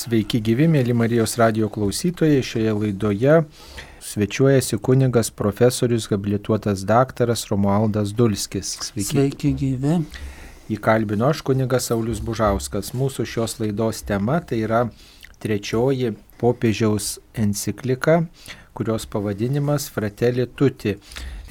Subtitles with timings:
[0.00, 2.40] Sveiki gyvi, mėly Marijos radio klausytojai.
[2.46, 3.32] Šioje laidoje
[4.00, 8.70] svečiuojasi kunigas profesorius habilituotas daktaras Romualdas Dulskis.
[8.86, 9.08] Sveiki.
[9.10, 9.98] Sveiki gyvi.
[10.72, 12.94] Įkalbino aš kunigas Saulis Bužauskas.
[12.96, 14.86] Mūsų šios laidos tema tai yra
[15.42, 18.22] trečioji popiežiaus enciklika,
[18.72, 20.96] kurios pavadinimas Fratelli Tutti.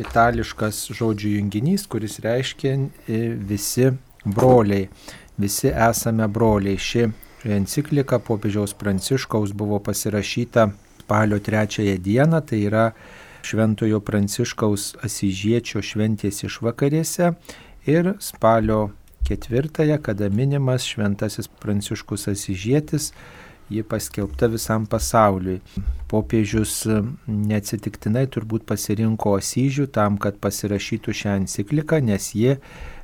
[0.01, 3.23] Itališkas žodžių junginys, kuris reiškia e,
[3.53, 3.91] visi
[4.25, 4.89] broliai.
[5.37, 6.81] Visi esame broliai.
[6.81, 7.11] Ši
[7.45, 10.69] enciklika popiežiaus Pranciškaus buvo pasirašyta
[11.09, 12.91] spalio trečiąją dieną, tai yra
[13.41, 17.31] Šventojo Pranciškaus Asižiečio šventės išvakarėse
[17.89, 18.91] ir spalio
[19.25, 23.13] ketvirtąją, kada minimas Šventasis Pranciškus Asižėtis,
[23.69, 25.59] ji paskelbta visam pasauliui.
[26.09, 26.83] Popiežius
[27.25, 32.57] neatsitiktinai turbūt pasirinko Asyžių tam, kad pasirašytų šią encikliką, nes ji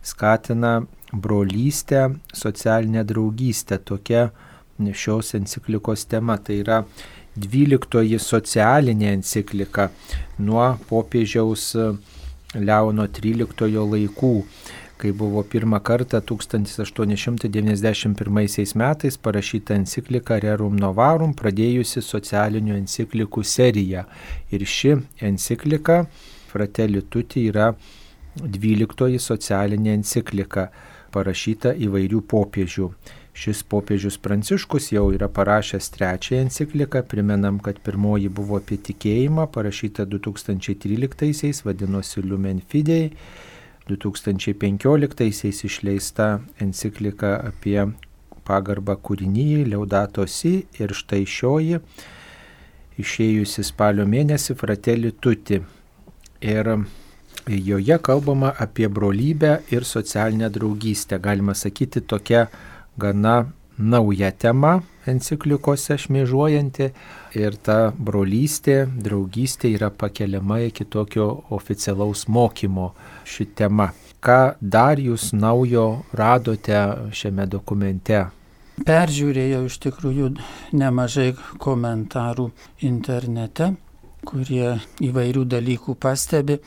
[0.05, 0.83] skatina
[1.21, 3.79] brolystę, socialinę draugystę.
[3.79, 4.29] Tokia
[4.93, 6.37] šios enciklikos tema.
[6.37, 6.83] Tai yra
[7.35, 9.89] 12 socialinė enciklika
[10.39, 11.75] nuo popiežiaus
[12.55, 14.45] Leono XIII laikų,
[14.95, 18.15] kai buvo pirmą kartą 1891
[18.79, 24.05] metais parašyta enciklika Rerum Novarum, pradėjusi socialinių enciklikų seriją.
[24.55, 26.05] Ir ši enciklika
[26.47, 27.75] Fratelli Tutti yra
[28.39, 30.71] 12 socialinė enciklika
[31.15, 32.91] parašyta įvairių popiežių.
[33.35, 40.05] Šis popiežius Pranciškus jau yra parašęs trečiąją encikliką, primenam, kad pirmoji buvo apie tikėjimą, parašyta
[40.07, 43.11] 2013-aisiais, vadinosi Lumen Fidei,
[43.89, 46.29] 2015-aisiais išleista
[46.63, 47.81] enciklika apie
[48.47, 51.81] pagarbą kūrinyjai, Leudato Si ir štai šioji,
[53.01, 55.59] išėjusi spalio mėnesį, Fratelli Tutti.
[56.45, 56.71] Ir
[57.47, 61.19] Joje kalbama apie brolybę ir socialinę draugystę.
[61.19, 62.47] Galima sakyti, tokia
[62.97, 63.45] gana
[63.77, 66.87] nauja tema enciklikose šmėžuojanti
[67.37, 72.93] ir ta brolystė, draugystė yra pakeliama iki tokio oficialaus mokymo
[73.25, 73.91] ši tema.
[74.25, 76.81] Ką dar jūs naujo radote
[77.13, 78.23] šiame dokumente?
[78.85, 80.31] Peržiūrėjau iš tikrųjų
[80.73, 82.49] nemažai komentarų
[82.89, 83.75] internete,
[84.25, 86.57] kurie įvairių dalykų pastebi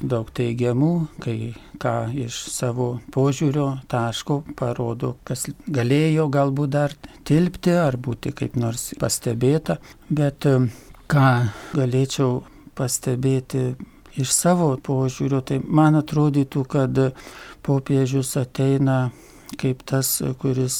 [0.00, 0.92] daug teigiamų,
[1.22, 1.94] kai ką
[2.26, 6.94] iš savo požiūrio taško parodo, kas galėjo galbūt dar
[7.28, 9.78] tilpti ar būti kaip nors pastebėta,
[10.08, 10.46] bet
[11.10, 11.30] ką
[11.74, 12.42] galėčiau
[12.78, 13.72] pastebėti
[14.18, 17.00] iš savo požiūrio, tai man atrodytų, kad
[17.66, 19.08] popiežius ateina
[19.58, 20.76] kaip tas, kuris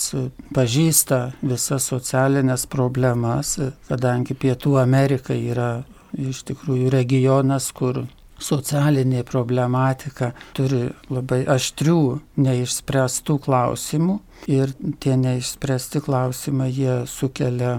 [0.55, 3.57] pažįsta visas socialinės problemas,
[3.89, 8.05] kadangi Pietų Amerika yra iš tikrųjų regionas, kur
[8.39, 12.01] socialinė problematika turi labai aštrių
[12.39, 14.19] neišspręstų klausimų
[14.51, 14.73] ir
[15.03, 17.79] tie neišspręsti klausimai jie sukelia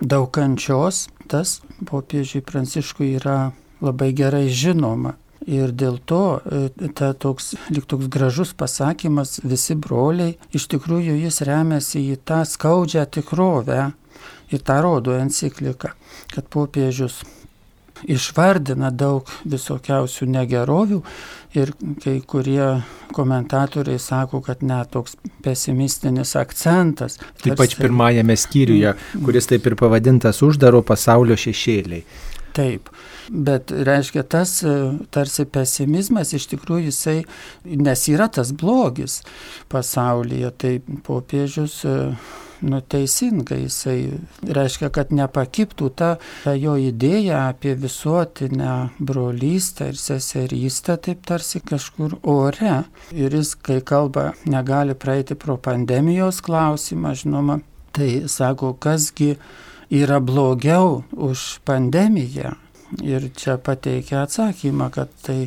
[0.00, 1.08] daug kančios.
[1.30, 5.14] Tas popiežiui Pranciškui yra labai gerai žinoma.
[5.48, 11.40] Ir dėl to e, ta toks, lik toks gražus pasakymas, visi broliai, iš tikrųjų jis
[11.48, 13.86] remiasi į tą skaudžią tikrovę
[14.52, 15.94] ir tą rodo enciklika,
[16.34, 17.22] kad popiežius
[18.08, 21.00] išvardina daug visokiausių negerovių
[21.58, 21.72] ir
[22.02, 22.82] kai kurie
[23.14, 27.18] komentatoriai sako, kad net toks pesimistinis akcentas.
[27.42, 28.94] Taip pat pirmajame skyriuje,
[29.24, 32.04] kuris taip ir pavadintas uždaro pasaulio šešėliai.
[32.54, 32.88] Taip,
[33.30, 34.56] bet reiškia tas
[35.14, 37.18] tarsi pesimizmas iš tikrųjų jisai,
[37.64, 39.20] nes yra tas blogis
[39.70, 40.72] pasaulyje, tai
[41.06, 41.80] popiežius
[42.60, 46.10] nu, teisinga, jisai reiškia, kad nepakiptų ta,
[46.44, 52.82] ta jo idėja apie visuotinę brolystę ir seserystę, taip tarsi kažkur ore.
[53.16, 57.60] Ir jis, kai kalba, negali praeiti pro pandemijos klausimą, žinoma,
[57.96, 59.34] tai sako, kasgi
[59.90, 62.56] yra blogiau už pandemiją.
[63.06, 65.44] Ir čia pateikia atsakymą, kad tai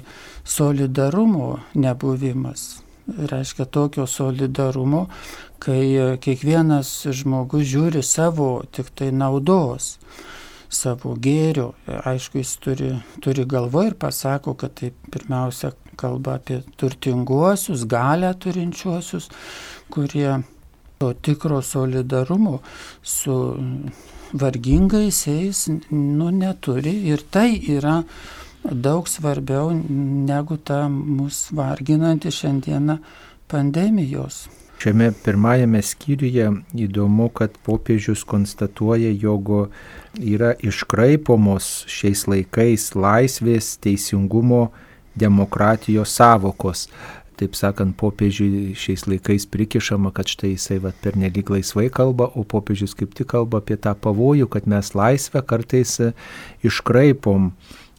[0.47, 5.07] solidarumo nebuvimas reiškia tokio solidarumo,
[5.63, 9.97] kai e, kiekvienas žmogus žiūri savo tik tai naudos,
[10.73, 11.71] savo gėrio.
[11.87, 12.91] Aišku, jis turi,
[13.23, 19.29] turi galvo ir pasako, kad tai pirmiausia kalba apie turtinguosius, galę turinčiuosius,
[19.93, 20.41] kurie
[20.97, 22.59] to tikro solidarumo
[23.03, 23.35] su
[24.33, 26.95] vargingaisiais nu, neturi.
[27.11, 28.01] Ir tai yra
[28.63, 29.71] daug svarbiau
[30.29, 32.97] negu ta mus varginanti šiandieną
[33.47, 34.47] pandemijos.
[34.81, 39.51] Šiame pirmajame skyriuje įdomu, kad popiežius konstatuoja, jog
[40.19, 44.69] yra iškraipomos šiais laikais laisvės, teisingumo,
[45.15, 46.87] demokratijos savokos.
[47.33, 52.43] kitaip sakant, popiežiui šiais laikais prikišama, kad štai jisai vat, per nelik laisvai kalba, o
[52.43, 55.99] popiežius kaip tik kalba apie tą pavojų, kad mes laisvę kartais
[56.63, 57.51] iškraipom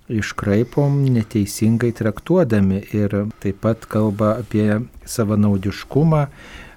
[0.08, 6.26] iškraipom neteisingai traktuodami ir taip pat kalba apie savanaudiškumą,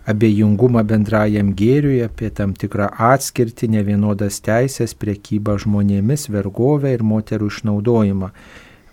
[0.07, 8.31] abejingumą bendrajam gėriui, apie tam tikrą atskirtį, nevienodas teisės, priekybą žmonėmis, vergovę ir moterų išnaudojimą.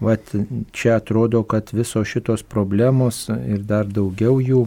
[0.05, 0.33] Vat
[0.75, 4.67] čia atrodo, kad visos šitos problemos ir dar daugiau jų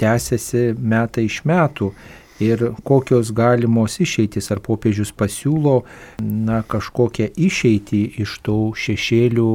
[0.00, 1.92] tęsiasi metai iš metų
[2.42, 5.82] ir kokios galimos išeitys, ar popiežius pasiūlo
[6.22, 9.52] na, kažkokią išeitį iš tų šešėlių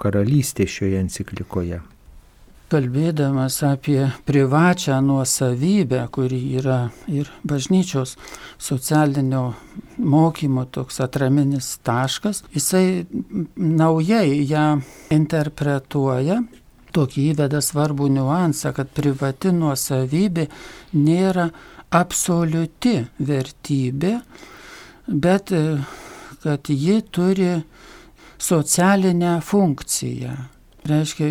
[0.00, 1.82] karalystės šioje enciklikoje
[2.74, 8.16] kalbėdamas apie privačią nuosavybę, kuri yra ir bažnyčios
[8.58, 9.44] socialinio
[9.98, 13.06] mokymo toks atraminis taškas, jisai
[13.54, 14.66] naujai ją
[15.14, 16.40] interpretuoja.
[16.94, 20.46] Tokį įveda svarbų niuansą, kad privati nuosavybė
[20.94, 21.48] nėra
[21.94, 24.16] absoliuti vertybė,
[25.06, 25.52] bet
[26.44, 27.52] kad ji turi
[28.38, 30.34] socialinę funkciją
[30.88, 31.28] reiškia,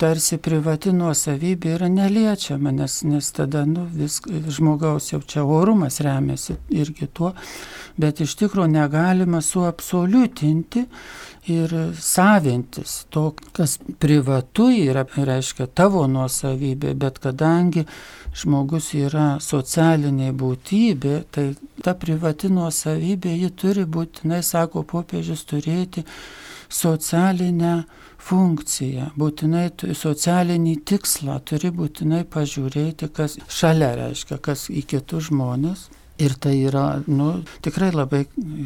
[0.00, 4.20] tarsi privati nuosavybė yra neliečiama, nes, nes tada nu, vis,
[4.56, 7.34] žmogaus jau čia orumas remiasi irgi tuo,
[8.00, 10.86] bet iš tikrųjų negalima suabsoliutinti
[11.52, 17.84] ir savintis to, kas privatu yra, reiškia tavo nuosavybė, bet kadangi
[18.38, 21.48] žmogus yra socialinė būtybė, tai
[21.84, 26.04] ta privati nuosavybė, ji turi būtinai, sako popiežius, turėti
[26.68, 27.84] socialinę
[28.28, 35.88] funkciją, būtinai socialinį tikslą, turi būtinai pažiūrėti, kas šalia reiškia, kas į kitus žmonės.
[36.18, 38.24] Ir tai yra, nu, tikrai labai,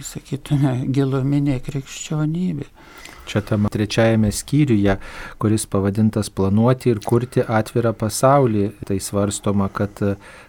[0.09, 2.65] sakytume, giluminė krikščionybė.
[3.27, 4.97] Čia tam trečiajame skyriuje,
[5.39, 10.03] kuris pavadintas planuoti ir kurti atvirą pasaulį, tai svarstoma, kad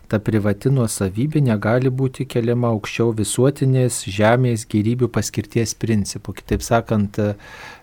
[0.09, 6.35] ta privati nuosavybė negali būti keliama aukščiau visuotinės žemės gyrybių paskirties principų.
[6.41, 7.19] Kitaip sakant,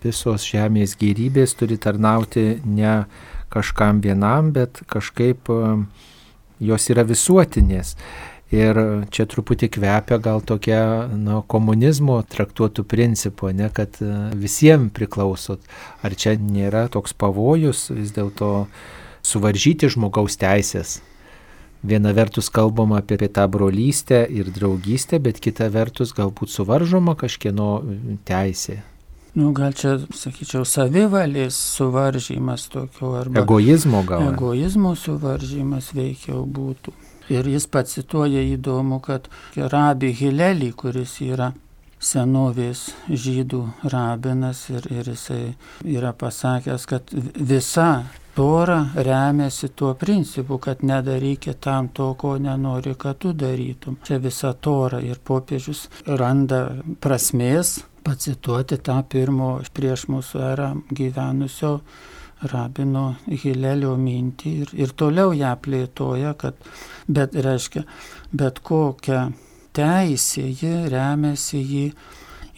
[0.03, 3.01] visos žemės gyrybės turi tarnauti ne
[3.51, 5.51] kažkam vienam, bet kažkaip
[6.61, 7.95] jos yra visuotinės.
[8.51, 8.75] Ir
[9.15, 15.63] čia truputį kvepia gal tokia nu, komunizmo traktuotų principų, ne, kad e, visiems priklausot.
[16.03, 18.67] Ar čia nėra toks pavojus vis dėlto
[19.23, 20.99] suvaržyti žmogaus teisės?
[21.81, 27.69] Viena vertus kalbama apie tą brolystę ir draugystę, bet kita vertus galbūt suvaržoma kažkieno
[28.27, 28.81] teisė.
[29.31, 33.45] Nu, gal čia, sakyčiau, savivalės suvaržymas tokio arba.
[33.45, 34.27] Egoizmo gal.
[34.33, 36.91] Egoizmo suvaržymas veikiau būtų.
[37.31, 41.51] Ir jis pacituoja įdomu, kad rabi Hilelį, kuris yra
[42.01, 43.61] senovės žydų
[43.93, 45.53] rabinas ir, ir jisai
[45.85, 47.91] yra pasakęs, kad visa
[48.31, 53.97] Tora remiasi tuo principu, kad nedarykit tam to, ko nenori, kad tu darytum.
[54.07, 56.61] Čia visa Tora ir popiežius randa
[57.03, 61.73] prasmės pacituoti tą pirmo prieš mūsų erą gyvenusio
[62.49, 66.57] rabino Hilelio mintį ir, ir toliau ją plėtoja, kad
[67.07, 67.85] bet reiškia,
[68.33, 69.29] bet kokia
[69.77, 71.85] teisė ji remiasi jį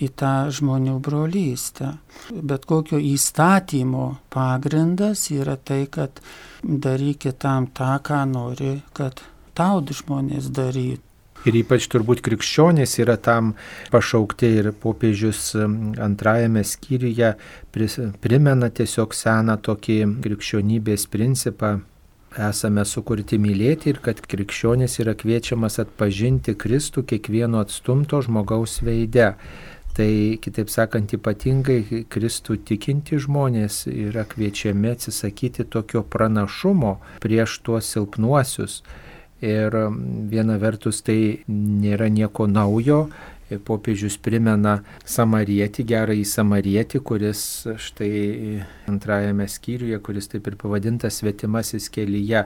[0.04, 1.94] į tą žmonių brolystę.
[2.34, 6.24] Bet kokio įstatymo pagrindas yra tai, kad
[6.64, 9.22] darykit tam tą, ką nori, kad
[9.54, 11.13] tau žmonės darytų.
[11.44, 13.52] Ir ypač turbūt krikščionys yra tam
[13.92, 17.34] pašaukti ir popiežius antrajame skyriuje
[18.24, 21.82] primena tiesiog seną tokį krikščionybės principą.
[22.34, 29.34] Esame sukurti mylėti ir kad krikščionis yra kviečiamas atpažinti Kristų kiekvieno atstumto žmogaus veide.
[29.94, 30.10] Tai
[30.42, 38.80] kitaip sakant, ypatingai Kristų tikinti žmonės yra kviečiami atsisakyti tokio pranašumo prieš tuos silpnuosius
[39.44, 39.76] Ir
[40.32, 43.08] viena vertus tai nėra nieko naujo.
[43.68, 47.42] Popiežius primena samarietį, gerąjį samarietį, kuris
[47.86, 48.14] štai
[48.90, 52.46] antrajame skyriuje, kuris taip ir pavadintas svetimasis kelyje,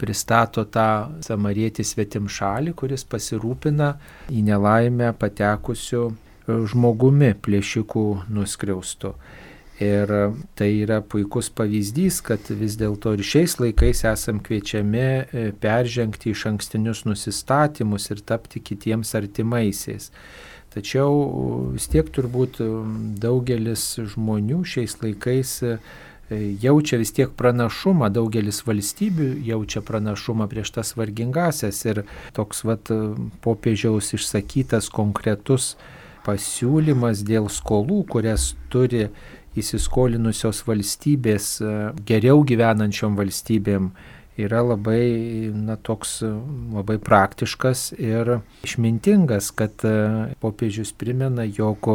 [0.00, 3.92] pristato tą samarietį svetim šalį, kuris pasirūpina
[4.32, 6.08] į nelaimę patekusiu
[6.48, 9.14] žmogumi plėšikų nuskriaustu.
[9.78, 10.10] Ir
[10.58, 16.48] tai yra puikus pavyzdys, kad vis dėlto ir šiais laikais esam kviečiami e, peržengti iš
[16.50, 20.10] ankstinius nusistatymus ir tapti kitiems artimaisiais.
[20.74, 22.58] Tačiau vis tiek turbūt
[23.22, 23.84] daugelis
[24.16, 25.78] žmonių šiais laikais e,
[26.64, 32.02] jaučia vis tiek pranašumą, daugelis valstybių jaučia pranašumą prieš tas vargingasias ir
[32.34, 32.90] toks vat
[33.46, 35.76] popiežiaus išsakytas konkretus
[36.26, 39.06] pasiūlymas dėl skolų, kurias turi
[39.62, 41.50] įsiskolinusios valstybės
[42.08, 43.92] geriau gyvenančiom valstybėm
[44.38, 46.20] yra labai, na, toks
[46.72, 49.94] labai praktiškas ir išmintingas, kad e,
[50.42, 51.88] popiežius primena, jog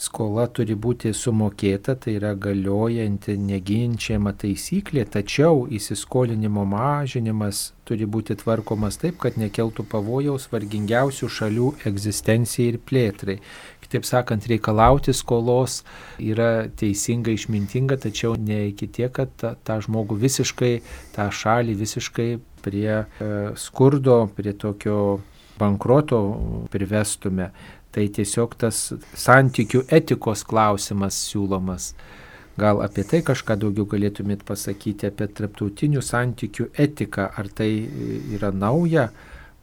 [0.00, 8.98] skola turi būti sumokėta, tai yra galiojanti neginčiama taisyklė, tačiau įsiskolinimo mažinimas turi būti tvarkomas
[8.98, 13.38] taip, kad nekeltų pavojaus vargingiausių šalių egzistencijai ir plėtrai.
[13.84, 15.82] Kitaip sakant, reikalauti skolos
[16.22, 20.72] yra teisinga, išmintinga, tačiau ne iki tiek, kad tą, tą žmogų visiškai,
[21.16, 22.28] tą šalį visiškai
[22.64, 24.98] prie e, skurdo, prie tokio
[25.60, 26.20] bankroto
[26.72, 27.50] privestume.
[27.94, 31.92] Tai tiesiog tas santykių etikos klausimas siūlomas.
[32.58, 37.70] Gal apie tai kažką daugiau galėtumėt pasakyti, apie traptautinių santykių etiką, ar tai
[38.34, 39.08] yra nauja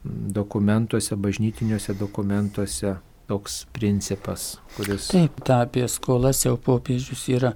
[0.04, 2.98] dokumentuose, bažnytiniuose dokumentuose,
[3.32, 5.08] toks principas, kuris.
[5.16, 7.56] Taip, tą apie skolas jau popiežius yra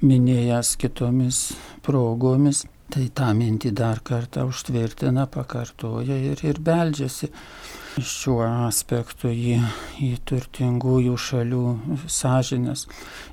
[0.00, 1.48] minėjęs kitomis
[1.84, 2.64] progomis.
[2.90, 7.28] Tai tą mintį dar kartą užtvirtina, pakartoja ir, ir beldžiasi
[8.02, 9.60] šiuo aspektu į,
[10.02, 11.62] į turtingųjų šalių
[12.10, 12.88] sąžinės.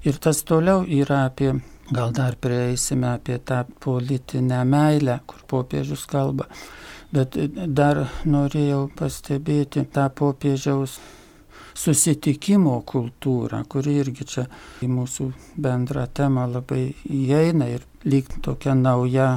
[0.05, 1.55] Ir tas toliau yra apie,
[1.89, 6.45] gal dar prieisime apie tą politinę meilę, kur popiežius kalba.
[7.09, 7.37] Bet
[7.73, 10.99] dar norėjau pastebėti tą popiežiaus
[11.77, 14.45] susitikimo kultūrą, kuri irgi čia
[14.81, 15.27] į mūsų
[15.61, 19.27] bendrą temą labai įeina ir lyg tokia nauja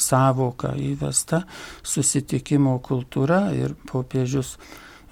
[0.00, 1.42] savoka įvesta
[1.82, 4.56] susitikimo kultūra ir popiežius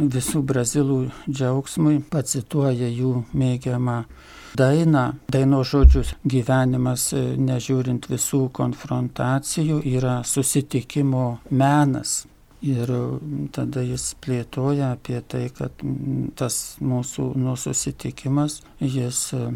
[0.00, 3.98] visų brazilų džiaugsmui pacituoja jų mėgiamą
[4.56, 12.24] dainą, daino žodžius gyvenimas, nežiūrint visų konfrontacijų, yra susitikimo menas.
[12.60, 12.90] Ir
[13.56, 15.80] tada jis plėtoja apie tai, kad
[16.36, 19.46] tas mūsų nususitikimas, jis e,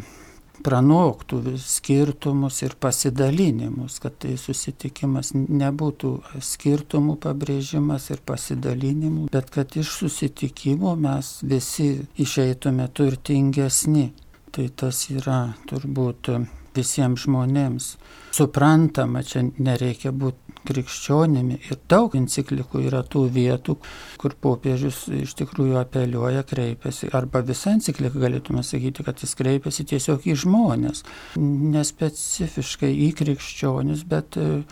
[0.64, 9.92] pranoktų skirtumus ir pasidalinimus, kad tai susitikimas nebūtų skirtumų pabrėžimas ir pasidalinimų, bet kad iš
[9.98, 14.12] susitikimo mes visi išeitume turtingesni.
[14.54, 16.30] Tai tas yra turbūt
[16.74, 17.96] visiems žmonėms
[18.34, 21.58] suprantama, čia nereikia būti krikščionimi.
[21.68, 23.76] Ir daug enciklikų yra tų vietų,
[24.20, 27.10] kur popiežius iš tikrųjų apeliuoja, kreipiasi.
[27.16, 31.04] Arba visą encikliką galėtume sakyti, kad jis kreipiasi tiesiog į žmonės.
[31.38, 34.64] Nespecifiškai į krikščionis, bet e,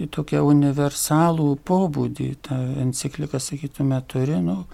[0.00, 2.30] į tokią universalų pobūdį.
[2.48, 4.64] Ta enciklika, sakytume, turi, nu,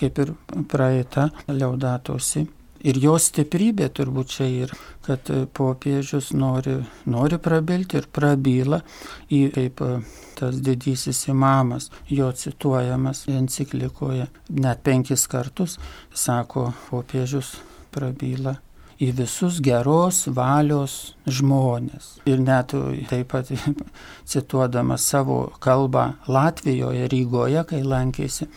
[0.00, 0.34] kaip ir
[0.70, 2.46] praeita, liaudatosi
[2.80, 4.70] Ir jos stiprybė turbūt čia ir,
[5.04, 8.80] kad popiežius nori, nori prabilti ir prabyla
[9.28, 9.90] į kaip e,
[10.38, 15.76] tas didysis imamas, jo cituojamas enciklikoje net penkis kartus,
[16.14, 17.58] sako popiežius
[17.92, 18.56] prabyla
[19.00, 22.18] į visus geros valios žmonės.
[22.28, 22.74] Ir net
[23.08, 23.48] taip pat
[24.32, 28.48] cituodamas savo kalbą Latvijoje, Rygoje, kai lankėsi,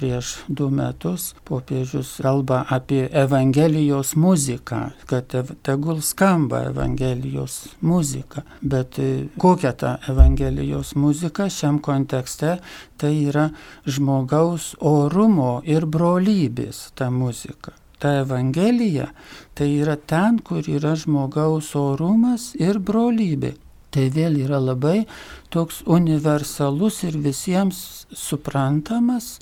[0.00, 8.42] prieš du metus popiežius kalba apie Evangelijos muziką, kad tegul skamba Evangelijos muzika.
[8.60, 12.56] Bet e, kokia ta Evangelijos muzika šiam kontekste,
[12.96, 13.50] tai yra
[13.84, 19.10] žmogaus orumo ir brolybės ta muzika ta Evangelija,
[19.54, 23.58] tai yra ten, kur yra žmogaus orumas ir brolybė.
[23.90, 25.02] Tai vėl yra labai
[25.50, 29.34] toks universalus ir visiems suprantamas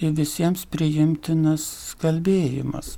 [0.00, 2.96] visiems priimtinas kalbėjimas.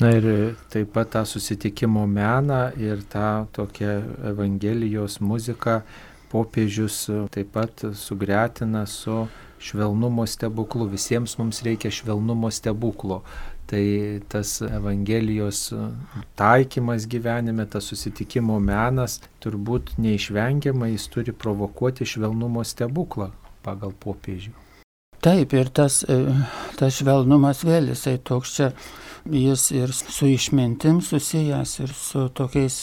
[0.00, 3.90] Na ir taip pat tą susitikimo meną ir tą tokią
[4.30, 5.82] Evangelijos muziką
[6.32, 9.26] popiežius taip pat sugretina su
[9.60, 10.88] švelnumo stebuklu.
[10.88, 13.22] Visiems mums reikia švelnumo stebuklo.
[13.66, 13.84] Tai
[14.28, 15.72] tas Evangelijos
[16.36, 23.30] taikymas gyvenime, tas susitikimo menas turbūt neišvengiamai jis turi provokuoti švelnumo stebuklą
[23.62, 24.52] pagal popiežių.
[25.22, 26.18] Taip, ir tas, e,
[26.74, 28.68] tas švelnumas vėl jisai toks čia,
[29.30, 32.78] jis ir su išmintim susijęs, ir su tokiais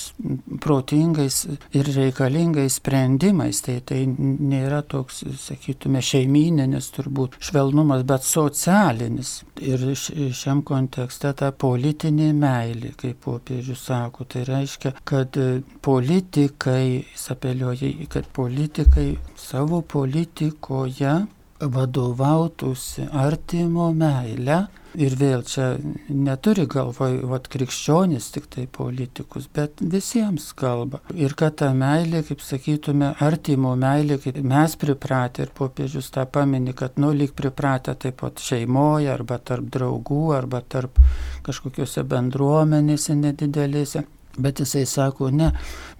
[0.63, 1.41] protingais
[1.75, 3.59] ir reikalingais sprendimais.
[3.65, 9.33] Tai tai nėra toks, sakytume, šeimininis turbūt švelnumas, bet socialinis.
[9.59, 9.83] Ir
[10.31, 15.35] šiam kontekste ta politinė meilė, kaip popiežius sako, tai reiškia, kad
[15.83, 21.17] politikai, jis apeliuoja, kad politikai savo politikoje
[21.59, 24.65] vadovautųsi artimo meilę.
[24.97, 25.75] Ir vėl čia
[26.09, 31.03] neturi galvoj, vat krikščionis tik tai politikus, bet visiems kalba.
[31.13, 36.73] Ir kad ta meilė, kaip sakytume, artimo meilė, kaip mes pripratę ir popiežius tą paminį,
[36.81, 40.97] kad nu lyg pripratę taip pat šeimoje, arba tarp draugų, arba tarp
[41.45, 44.07] kažkokiuose bendruomenėse nedidelėse
[44.39, 45.49] Bet jisai sako, ne,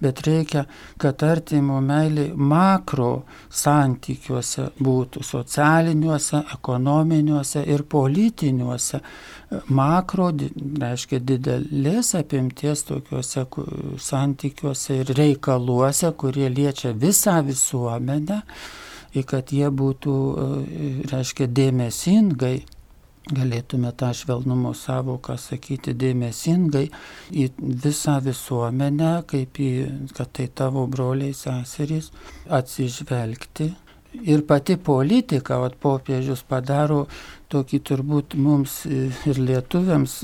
[0.00, 0.64] bet reikia,
[1.00, 9.02] kad artimo meilė makro santykiuose būtų, socialiniuose, ekonominiuose ir politiniuose.
[9.74, 10.30] Makro,
[10.80, 13.46] reiškia, didelės apimties tokiuose
[14.00, 18.42] santykiuose ir reikaluose, kurie liečia visą visuomenę,
[19.14, 20.18] ir kad jie būtų,
[21.10, 22.60] reiškia, dėmesingai
[23.28, 26.86] galėtume tą švelnumo savoką sakyti dėmesingai
[27.30, 29.70] į visą visuomenę, kaip į,
[30.16, 32.10] kad tai tavo broliai seserys,
[32.48, 33.70] atsižvelgti.
[34.26, 37.04] Ir pati politika, o popiežius padaro
[37.50, 40.16] tokį turbūt mums ir lietuviams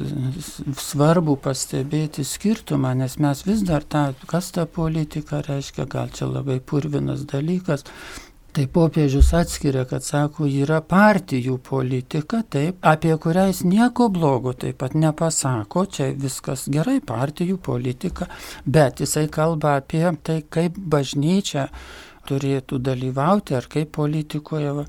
[0.83, 6.59] svarbu pastebėti skirtumą, nes mes vis dar tą, kas ta politika reiškia, gal čia labai
[6.59, 7.87] purvinas dalykas,
[8.57, 14.79] Tai popiežius atskiria, kad sako, yra partijų politika, taip, apie kurią jis nieko blogo taip
[14.81, 18.31] pat nepasako, čia viskas gerai, partijų politika,
[18.65, 21.67] bet jisai kalba apie tai, kaip bažnyčia
[22.31, 24.87] turėtų dalyvauti ar kaip politikoje.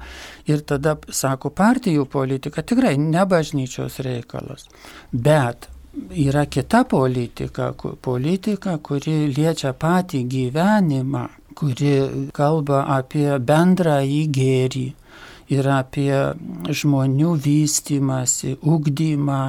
[0.48, 4.64] Ir tada sako, partijų politika tikrai ne bažnyčios reikalas,
[5.12, 5.68] bet
[6.16, 11.26] yra kita politika, politika, kuri liečia patį gyvenimą
[11.58, 14.88] kuri kalba apie bendrą įgėrį
[15.54, 16.12] ir apie
[16.82, 19.42] žmonių vystimąsi, ugdymą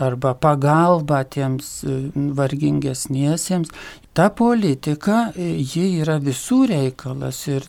[0.00, 1.96] arba pagalbą tiems e,
[2.36, 3.70] vargingesniesiems.
[4.16, 7.68] Ta politika, e, ji yra visų reikalas ir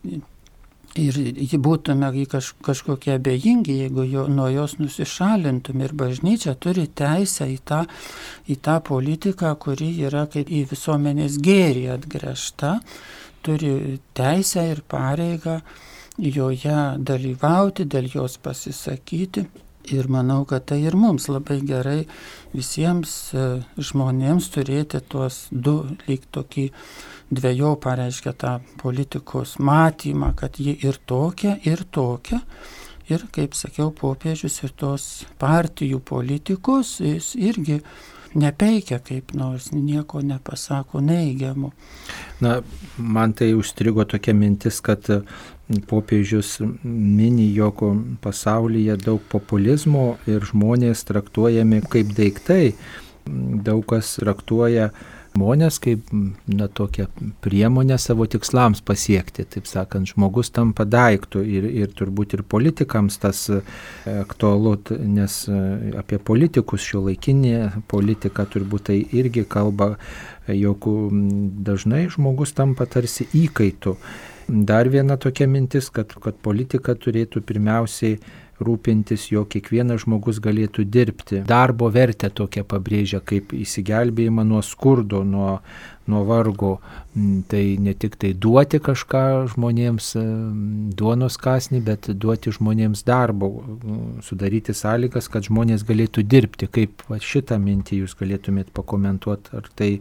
[1.00, 1.16] Ir
[1.64, 5.86] būtume kaž, kažkokie abejingi, jeigu jo, nuo jos nusišalintume.
[5.88, 7.86] Ir bažnyčia turi teisę į tą,
[8.52, 12.74] į tą politiką, kuri yra kaip į visuomenės gėrį atgręžta
[13.46, 15.60] turi teisę ir pareigą
[16.18, 19.48] joje dalyvauti, dėl jos pasisakyti.
[19.90, 22.04] Ir manau, kad tai ir mums labai gerai
[22.54, 23.46] visiems e,
[23.82, 26.68] žmonėms turėti tuos du lyg tokį
[27.34, 32.44] dviejų pareiškia tą politikos matymą, kad ji ir tokia, ir tokia.
[33.12, 35.06] Ir, kaip sakiau, popiežius ir tos
[35.42, 37.82] partijų politikos, jis irgi
[38.36, 41.72] nepeikia kaip nors, nieko nepasako neigiamų.
[42.44, 42.60] Na,
[42.98, 45.08] man tai užstrigo tokia mintis, kad
[45.88, 47.84] popiežius mini, jog
[48.24, 52.74] pasaulyje daug populizmo ir žmonės traktuojami kaip daiktai.
[53.66, 54.90] Daug kas traktuoja
[55.32, 56.10] žmonės kaip
[56.48, 57.08] na, tokią
[57.42, 59.46] priemonę savo tikslams pasiekti.
[59.46, 63.62] Taip sakant, žmogus tampa daiktų ir, ir turbūt ir politikams tas e,
[64.12, 64.76] aktualu,
[65.08, 65.62] nes e,
[66.02, 69.96] apie politikus šio laikinė politika turbūt tai irgi kalba,
[70.52, 70.88] jog
[71.64, 73.96] dažnai žmogus tampa tarsi įkaitų.
[74.52, 78.18] Dar viena tokia mintis, kad, kad politika turėtų pirmiausiai
[78.66, 81.42] rūpintis, jog kiekvienas žmogus galėtų dirbti.
[81.48, 85.60] Darbo vertę tokia pabrėžia kaip įsigelbėjimą nuo skurdo, nuo,
[86.12, 86.78] nuo vargo.
[87.16, 89.24] Mm, tai ne tik tai duoti kažką
[89.56, 96.72] žmonėms mm, duonos kasnį, bet duoti žmonėms darbo, mm, sudaryti sąlygas, kad žmonės galėtų dirbti.
[96.72, 99.94] Kaip va, šitą mintį jūs galėtumėt pakomentuoti, ar tai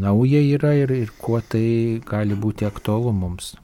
[0.00, 3.56] nauja yra ir, ir kuo tai gali būti aktualu mums.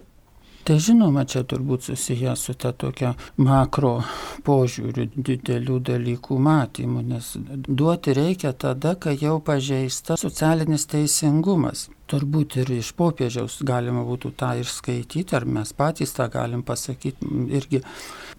[0.64, 3.98] Tai žinoma, čia turbūt susiję su ta tokia makro
[4.46, 7.34] požiūriu didelių dalykų matymu, nes
[7.68, 14.54] duoti reikia tada, kai jau pažeista socialinis teisingumas turbūt ir iš popiežiaus galima būtų tą
[14.62, 17.82] išskaityti, ar mes patys tą galim pasakyti irgi,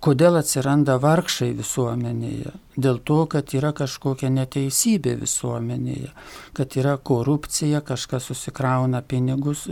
[0.04, 2.56] kodėl atsiranda vargšai visuomenėje.
[2.76, 6.12] Dėl to, kad yra kažkokia neteisybė visuomenėje,
[6.58, 9.68] kad yra korupcija, kažkas susikrauna pinigus,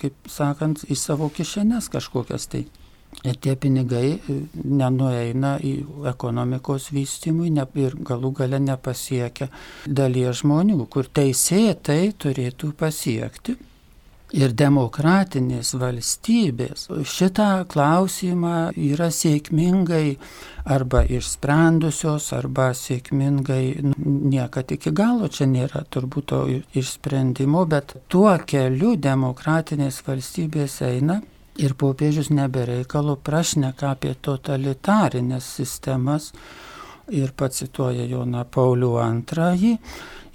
[0.00, 2.66] kaip sakant, į savo kišenes kažkokias tai.
[3.26, 5.74] Ir tie pinigai e, nenueina į
[6.12, 9.48] ekonomikos vystymui ne, ir galų gale nepasiekia
[9.86, 13.56] dalies žmonių, kur teisėtai turėtų pasiekti.
[14.34, 20.16] Ir demokratinės valstybės šitą klausimą yra sėkmingai
[20.66, 23.94] arba išsprendusios, arba sėkmingai nu,
[24.34, 26.42] niekad iki galo čia nėra turbūt to
[26.74, 31.20] išsprendimo, bet tuo keliu demokratinės valstybės eina
[31.56, 36.32] Ir popiežius nebereikalo prašneka apie totalitarinės sistemas
[37.08, 39.78] ir pacituoja Joną Paulių II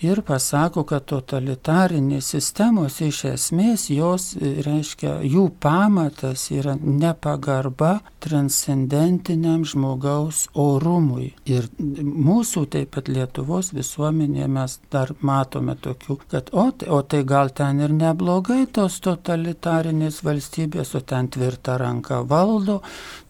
[0.01, 10.47] ir pasako, kad totalitarinės sistemos iš esmės jos reiškia, jų pamatas yra nepagarba transcendentiniam žmogaus
[10.57, 11.31] orumui.
[11.49, 17.53] Ir mūsų taip pat Lietuvos visuomenėje mes dar matome tokių, kad o, o tai gal
[17.55, 22.81] ten ir neblogai tos totalitarinės valstybės, o ten tvirta ranka valdo,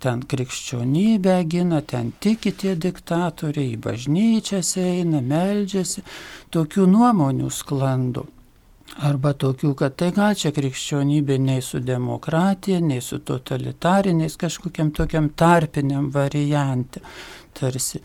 [0.04, 6.04] ten krikščionybę gina, ten tiki tie diktatoriai, į bažnyčias eina, meldžiasi
[6.54, 8.28] tokių nuomonių sklando.
[9.00, 15.30] Arba tokių, kad tai gal čia krikščionybė nei su demokratija, nei su totalitariniais kažkokiam tokiam
[15.32, 17.00] tarpiniam variante
[17.56, 18.02] tarsi.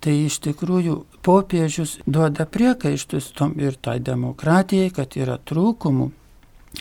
[0.00, 6.10] Tai iš tikrųjų popiežius duoda priekaištus tom ir tai demokratijai, kad yra trūkumų.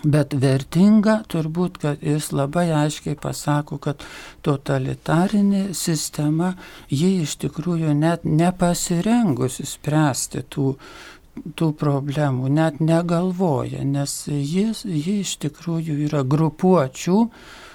[0.03, 4.03] Bet vertinga turbūt, kad jis labai aiškiai pasako, kad
[4.45, 6.51] totalitarinė sistema,
[6.91, 10.73] ji iš tikrųjų net nepasirengusi spręsti tų
[11.55, 17.17] tų problemų, net negalvoja, nes jis, ji iš tikrųjų yra grupuočių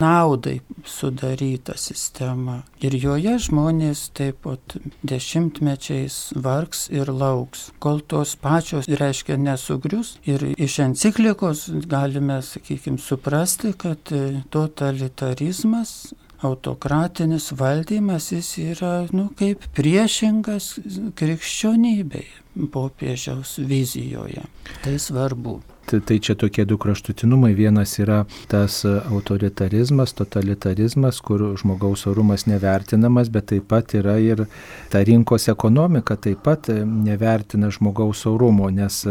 [0.01, 2.61] naudai sudaryta sistema.
[2.81, 10.17] Ir joje žmonės taip pat dešimtmečiais vargs ir lauks, kol tos pačios, reiškia, nesugrius.
[10.25, 14.13] Ir iš enciklikos galime, sakykime, suprasti, kad
[14.51, 20.73] totalitarizmas autokratinis valdymas jis yra, nu, kaip priešingas
[21.19, 22.29] krikščionybei
[22.73, 24.43] popiežiaus vizijoje.
[24.85, 25.61] Tai svarbu.
[25.91, 27.51] Tai, tai čia tokie du kraštutinumai.
[27.59, 34.45] Vienas yra tas autoritarizmas, totalitarizmas, kur žmogaus orumas nevertinamas, bet taip pat yra ir
[34.93, 39.03] ta rinkos ekonomika taip pat nevertina žmogaus orumo, nes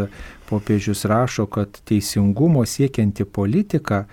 [0.50, 4.06] popiežius rašo, kad teisingumo siekianti politika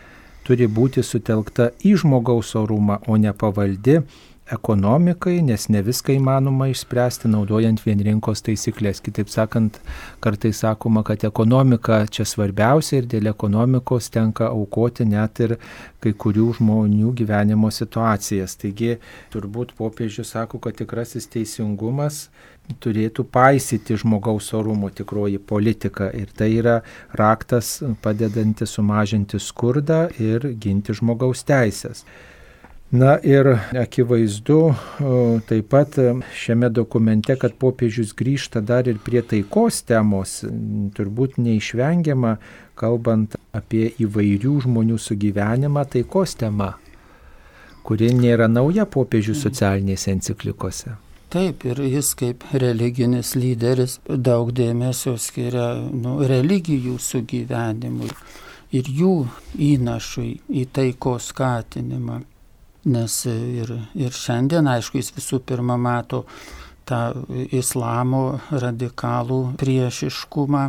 [0.46, 4.00] turi būti sutelkta į žmogaus orumą, o ne pavaldi
[4.46, 9.02] ekonomikai, nes ne viską įmanoma išspręsti naudojant vien rinkos taisyklės.
[9.02, 9.80] Kitaip sakant,
[10.22, 15.56] kartais sakoma, kad ekonomika čia svarbiausia ir dėl ekonomikos tenka aukoti net ir
[16.02, 18.54] kai kurių žmonių gyvenimo situacijas.
[18.62, 19.00] Taigi
[19.34, 22.28] turbūt popiežius sako, kad tikrasis teisingumas
[22.82, 26.80] turėtų paisyti žmogaus orumo tikroji politika ir tai yra
[27.18, 32.04] raktas padedantis sumažinti skurdą ir ginti žmogaus teisės.
[32.90, 34.60] Na ir akivaizdu
[35.48, 35.96] taip pat
[36.38, 40.44] šiame dokumente, kad popiežius grįžta dar ir prie taikos temos,
[40.94, 42.36] turbūt neišvengiama,
[42.78, 46.76] kalbant apie įvairių žmonių sugyvenimą, taikos tema,
[47.82, 50.94] kuri nėra nauja popiežių socialinėse enciklikose.
[51.30, 58.12] Taip, ir jis kaip religinis lyderis daug dėmesio skiria nu, religijų sugyvenimui
[58.78, 59.14] ir jų
[59.72, 60.30] įnašui
[60.62, 62.20] į taikos skatinimą.
[62.86, 66.22] Nes ir, ir šiandien, aišku, jis visų pirma mato
[66.86, 67.00] tą
[67.50, 70.66] islamo radikalų priešiškumą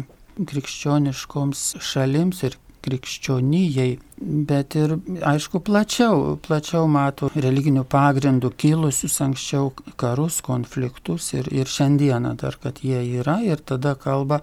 [0.49, 2.57] krikščioniškoms šalims ir
[2.88, 3.91] krikščionijai,
[4.50, 4.95] bet ir,
[5.34, 12.84] aišku, plačiau, plačiau mato religinių pagrindų kilusius anksčiau karus, konfliktus ir, ir šiandieną dar, kad
[12.84, 14.41] jie yra ir tada kalba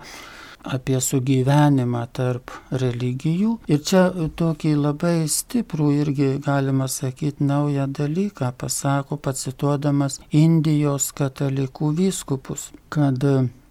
[0.65, 3.59] apie sugyvenimą tarp religijų.
[3.69, 4.07] Ir čia
[4.39, 13.21] tokį labai stiprų irgi galima sakyti naują dalyką pasako pacituodamas Indijos katalikų vyskupus, kad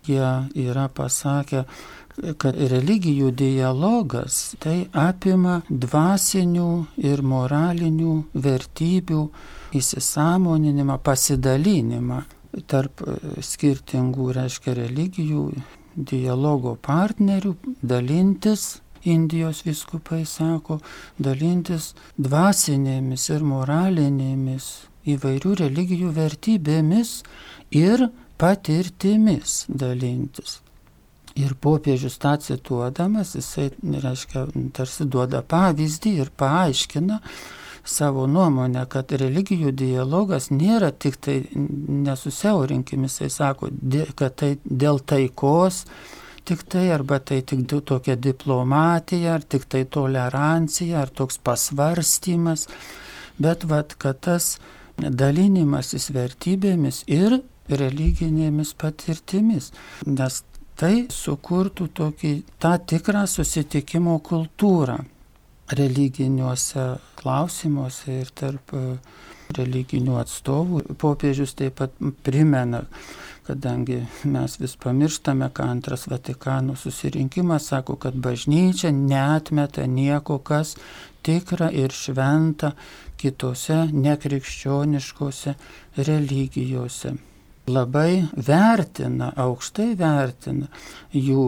[0.07, 0.29] jie
[0.67, 1.63] yra pasakę,
[2.37, 6.69] kad religijų dialogas tai apima dvasinių
[7.01, 9.23] ir moralinių vertybių
[9.79, 12.21] įsisamoninimą, pasidalinimą
[12.69, 13.01] tarp
[13.41, 15.47] skirtingų, reiškia, religijų
[15.95, 20.77] dialogo partnerių, dalintis, Indijos viskupai sako,
[21.19, 24.67] dalintis dvasinėmis ir moralinėmis
[25.11, 27.17] įvairių religijų vertybėmis
[27.75, 28.07] ir
[28.39, 30.62] patirtimis dalintis.
[31.39, 34.45] Ir popiežius tą cituodamas, jisai, reiškia,
[34.77, 37.19] tarsi duoda pavyzdį ir paaiškina,
[37.83, 43.71] savo nuomonę, kad religijų dialogas nėra tik tai nesusiaurinkim, jisai sako,
[44.15, 45.83] kad tai dėl taikos,
[46.47, 52.67] tik tai, arba tai tik tokia diplomatija, ar tik tai tolerancija, ar toks pasvarstymas,
[53.41, 54.57] bet vad, kad tas
[54.97, 57.41] dalinimasis vertybėmis ir
[57.71, 59.71] religinėmis patirtimis,
[60.05, 60.43] nes
[60.83, 64.97] tai sukurtų tokį tą tikrą susitikimo kultūrą
[65.79, 66.83] religiniuose
[67.15, 68.81] klausimuose ir tarp e,
[69.55, 70.81] religinių atstovų.
[70.99, 71.95] Popiežius taip pat
[72.27, 72.83] primena,
[73.47, 80.75] kadangi mes vis pamirštame, ką antras Vatikano susirinkimas sako, kad bažnyčia netmeta nieko, kas
[81.23, 82.75] tikra ir šventa
[83.23, 85.55] kitose nekrikščioniškose
[86.09, 87.15] religijose
[87.67, 90.67] labai vertina, aukštai vertina
[91.13, 91.45] jų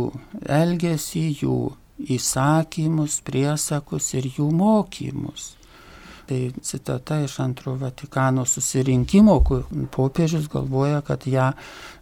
[0.48, 1.60] elgesį, jų
[2.16, 5.54] įsakymus, priesakus ir jų mokymus.
[6.26, 11.52] Tai citata iš antro Vatikano susirinkimo, kur popiežius galvoja, kad ją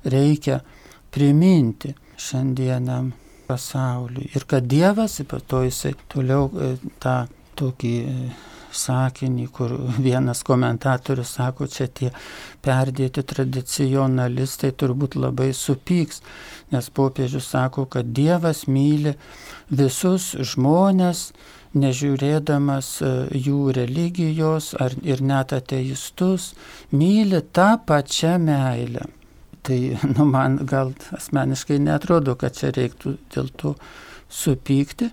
[0.08, 0.62] reikia
[1.12, 3.12] priminti šiandienam
[3.48, 4.30] pasauliui.
[4.36, 7.26] Ir kad Dievas, to jisai toliau e, tą
[7.60, 8.16] tokį e,
[8.78, 9.74] sakinį, kur
[10.08, 12.12] vienas komentatorius sako, čia tie
[12.64, 16.22] perdėti tradicionalistai turbūt labai supyks,
[16.74, 19.16] nes popiežius sako, kad Dievas myli
[19.70, 21.32] visus žmonės,
[21.74, 23.12] nežiūrėdamas e,
[23.48, 26.52] jų religijos ar ir net ateistus,
[26.94, 29.08] myli tą pačią meilę.
[29.64, 29.80] Tai
[30.16, 33.76] nu, man gal asmeniškai netrodo, kad čia reiktų dėl to
[34.34, 35.10] supykti,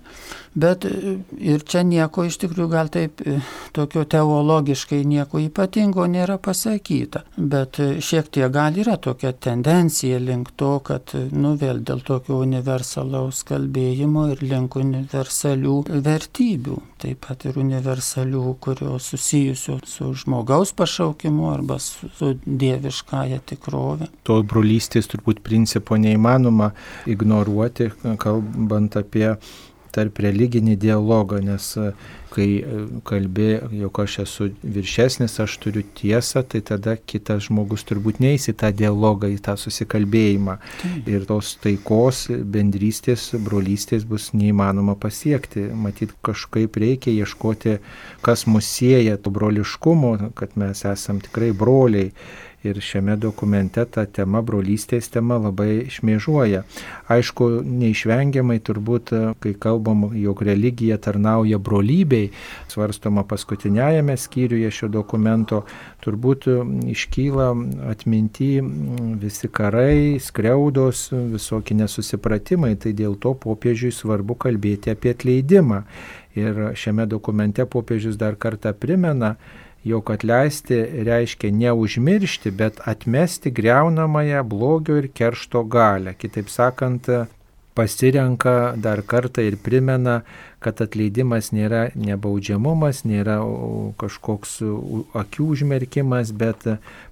[0.53, 3.37] bet e, ir čia nieko iš tikrųjų gal taip e,
[3.75, 10.51] tokio teologiškai nieko ypatingo nėra pasakyta, bet e, šiek tiek gal yra tokia tendencija link
[10.59, 17.61] to, kad, nu vėl dėl tokio universalaus kalbėjimo ir link universalių vertybių, taip pat ir
[17.61, 24.09] universalių, kurios susijusios su žmogaus pašaukimu arba su, su dieviškąją tikrovę.
[24.27, 26.71] To brolystės turbūt principo neįmanoma
[27.09, 29.35] ignoruoti, kalbant apie apie
[29.91, 31.89] tarp religinį dialogą, nes e,
[32.31, 38.21] kai e, kalbė, jog aš esu viršesnis, aš turiu tiesą, tai tada kitas žmogus turbūt
[38.23, 40.55] neįs į tą dialogą, į tą susikalbėjimą.
[40.83, 41.09] Taip.
[41.11, 42.23] Ir tos taikos,
[42.55, 45.67] bendrystės, brolystės bus neįmanoma pasiekti.
[45.75, 47.81] Matyt, kažkaip reikia ieškoti,
[48.23, 52.13] kas mus sieja, to broliškumo, kad mes esam tikrai broliai
[52.63, 56.63] ir šiame dokumente ta tema, brolystės tema labai šmėžuoja.
[57.11, 62.29] Aišku, neišvengiamai turbūt, kai kalbam, jog religija tarnauja brolybei,
[62.71, 65.63] svarstoma paskutiniajame skyriuje šio dokumento,
[66.05, 66.47] turbūt
[66.93, 67.49] iškyla
[67.91, 68.51] atminti
[69.21, 75.83] visi karai, skriaudos, visokie nesusipratimai, tai dėl to popiežiui svarbu kalbėti apie atleidimą.
[76.37, 79.35] Ir šiame dokumente popiežius dar kartą primena,
[79.83, 86.13] jog atleisti reiškia neužmiršti, bet atmesti greunamąją blogio ir keršto galę.
[86.13, 87.09] Kitaip sakant,
[87.73, 90.21] pasirenka dar kartą ir primena,
[90.61, 93.39] kad atleidimas nėra nebaudžiamumas, nėra
[93.97, 94.59] kažkoks
[95.17, 96.67] akių užmerkimas, bet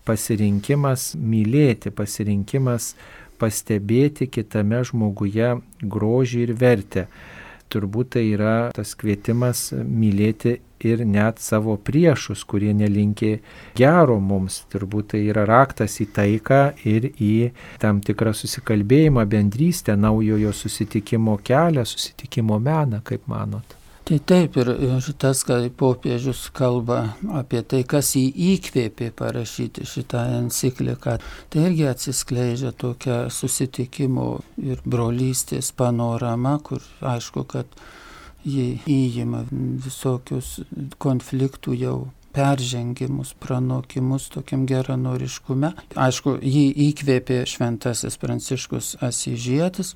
[0.05, 2.93] pasirinkimas mylėti, pasirinkimas
[3.39, 7.08] pastebėti kitame žmoguje grožį ir vertę
[7.69, 13.34] turbūt tai yra tas kvietimas mylėti ir net savo priešus, kurie nelinkė
[13.78, 14.63] gero mums.
[14.72, 17.34] Turbūt tai yra raktas į taiką ir į
[17.82, 23.80] tam tikrą susikalbėjimą, bendrystę, naujojo susitikimo kelią, susitikimo meną, kaip manot.
[24.10, 28.24] Tai taip ir, ir tas, kai popiežius kalba apie tai, kas jį
[28.56, 31.20] įkvėpė parašyti šitą encikliką,
[31.54, 37.70] tai irgi atsiskleidžia tokia susitikimo ir brolystės panorama, kur aišku, kad
[38.45, 40.60] jį įjima visokius
[40.97, 41.97] konfliktų jau
[42.32, 45.71] peržengimus, pranokimus tokiam geranoriškume.
[45.99, 49.95] Aišku, jį įkvėpė šventasis Pranciškus Asižėtis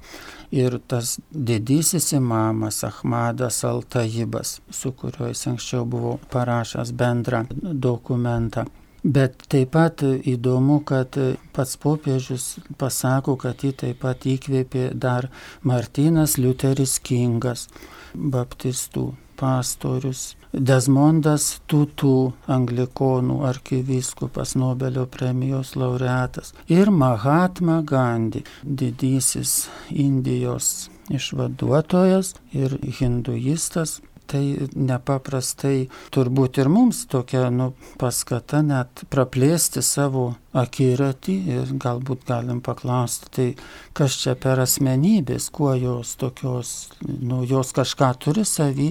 [0.52, 8.66] ir tas didysis imamas Ahmadas Altaibas, su kuriuo jis anksčiau buvo parašęs bendrą dokumentą.
[9.04, 11.18] Bet taip pat įdomu, kad
[11.52, 15.28] pats popiežius pasako, kad jį taip pat įkvėpė dar
[15.68, 17.68] Martinas Liuteris Kingas,
[18.14, 32.36] baptistų pastorius Desmondas Tutų, anglikonų arkivyskupas, Nobelio premijos laureatas ir Mahatma Gandhi, didysis Indijos išvaduotojas
[32.54, 34.00] ir hinduistas.
[34.34, 34.42] Tai
[34.74, 37.68] nepaprastai turbūt ir mums tokia nu,
[38.02, 43.46] paskata net praplėsti savo akiratį ir galbūt galim paklausti, tai
[43.94, 46.74] kas čia per asmenybės, kuo jos tokios,
[47.06, 48.90] nu, jos kažką turi savy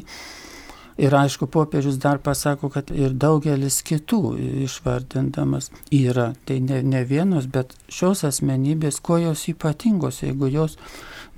[1.01, 4.35] Ir aišku, popiežius dar pasako, kad ir daugelis kitų
[4.67, 6.33] išvardindamas yra.
[6.45, 10.77] Tai ne, ne vienos, bet šios asmenybės, kuo jos ypatingos, jeigu jos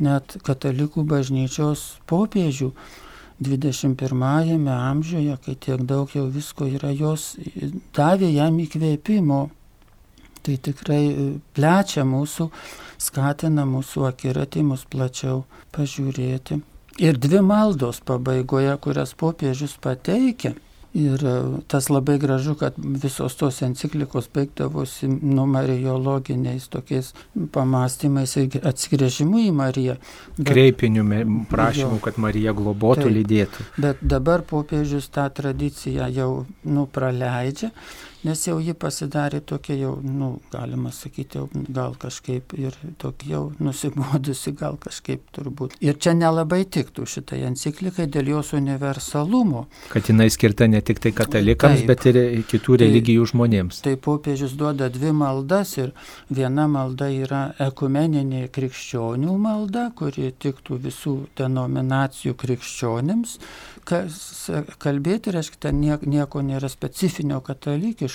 [0.03, 2.73] net katalikų bažnyčios popiežių
[3.42, 7.35] 21-ame amžiuje, kai tiek daug jau visko yra, jos
[7.97, 9.40] davė jam įkvėpimo.
[10.44, 11.03] Tai tikrai
[11.57, 12.51] plečia mūsų,
[13.01, 16.61] skatina mūsų akiratį mus plačiau pažiūrėti.
[17.01, 20.53] Ir dvi maldos pabaigoje, kurias popiežius pateikia.
[20.94, 21.35] Ir e,
[21.66, 27.11] tas labai gražu, kad visos tos enciklikos baigdavosi nu marijologiniais tokiais
[27.54, 29.98] pamastymais ir atsigrėžimu į Mariją.
[30.38, 31.02] Bet, Kreipiniu
[31.50, 33.68] prašymu, kad Marija globotų, taip, lydėtų.
[33.83, 36.30] Bet dabar popiežius tą tradiciją jau
[36.62, 37.72] nu praleidžia
[38.25, 43.43] nes jau ji pasidarė tokia jau, nu, galima sakyti, jau, gal kažkaip ir tokia jau
[43.63, 45.77] nusibodusi, gal kažkaip turbūt.
[45.85, 49.67] Ir čia nelabai tiktų šitai enciklikai dėl jos universalumo.
[49.93, 53.83] Kad jinai skirta ne tik tai katalikams, Taip, bet ir kitų religijų žmonėms.
[53.85, 55.95] Tai popiežius duoda dvi maldas ir
[56.33, 63.39] viena malda yra ekumeninė krikščionių malda, kuri tiktų visų denominacijų krikščionims
[63.89, 64.49] kas
[64.83, 68.13] kalbėti, reiškia, ten nieko nėra specifinio katalikiško,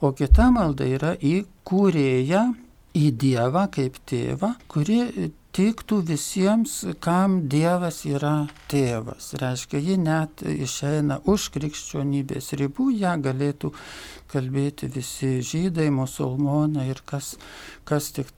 [0.00, 2.44] o kita malda yra į kūrėją,
[2.94, 9.32] į Dievą kaip tėvą, kuri tiktų visiems, kam Dievas yra tėvas.
[9.38, 13.70] Reiškia, ji net išeina už krikščionybės ribų, ją galėtų
[14.32, 17.34] kalbėti visi žydai, musulmonai ir kas,
[17.86, 18.30] kas tik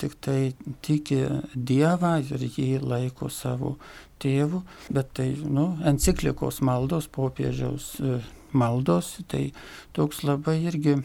[0.00, 0.52] tik tai
[0.84, 1.22] tiki
[1.54, 3.76] Dievą ir jį laiko savo
[4.20, 4.62] tėvų,
[4.92, 8.18] bet tai, nu, enciklikos maldos, popiežiaus e,
[8.52, 9.50] maldos, tai
[9.96, 10.98] toks labai irgi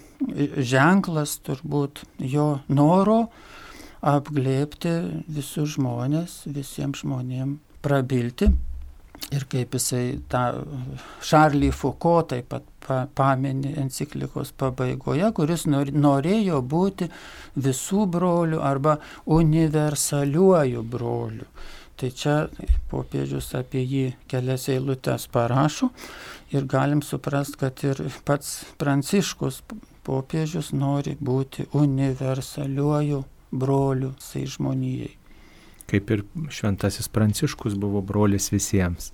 [0.60, 3.26] ženklas turbūt jo noro
[4.06, 4.96] apglėpti
[5.32, 8.52] visus žmonės, visiems žmonėms prabilti.
[9.36, 10.44] Ir kaip jisai tą
[11.26, 12.66] Šarlį Fuko taip pat
[13.18, 17.08] pamini enciklikos pabaigoje, kuris norėjo būti
[17.68, 19.00] visų brolių arba
[19.38, 21.48] universaliuoju broliu.
[21.96, 22.36] Tai čia
[22.92, 25.90] popiežius apie jį kelias eilutes parašo
[26.52, 29.62] ir galim suprasti, kad ir pats Pranciškus
[30.06, 33.24] popiežius nori būti universaliuoju
[33.56, 35.14] broliu sai žmonijai
[35.90, 39.12] kaip ir šventasis pranciškus buvo brolis visiems.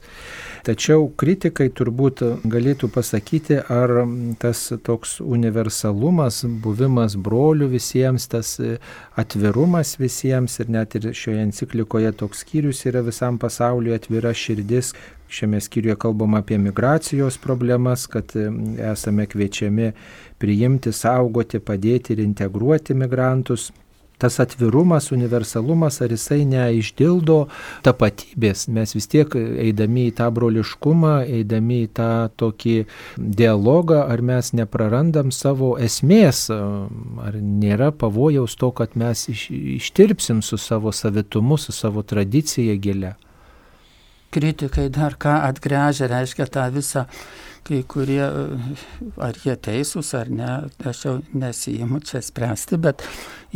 [0.65, 3.93] Tačiau kritikai turbūt galėtų pasakyti, ar
[4.41, 8.55] tas toks universalumas, buvimas brolių visiems, tas
[9.19, 14.93] atvirumas visiems ir net ir šioje enciklikoje toks skyrius yra visam pasauliu atvira širdis.
[15.31, 18.33] Šiame skyriuje kalbama apie migracijos problemas, kad
[18.91, 19.93] esame kviečiami
[20.43, 23.69] priimti, saugoti, padėti ir integruoti migrantus
[24.21, 27.39] tas atvirumas, universalumas, ar jisai neišdildo
[27.85, 28.67] tapatybės.
[28.73, 32.77] Mes vis tiek eidami į tą broliškumą, eidami į tą tokį
[33.17, 39.47] dialogą, ar mes neprarandam savo esmės, ar nėra pavojaus to, kad mes iš,
[39.81, 43.15] ištirpsim su savo savitumu, su savo tradicija gilia.
[44.31, 47.07] Kritikai dar ką atgręžia, reiškia tą visą
[47.67, 48.23] kai kurie,
[49.21, 50.49] ar jie teisūs ar ne,
[50.87, 53.05] aš jau nesijimu čia spręsti, bet